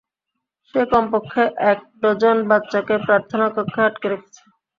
[0.67, 4.41] সে কমপক্ষে এক ডজন বাচ্চাকে প্রার্থনা কক্ষে আটকে রেখেছে।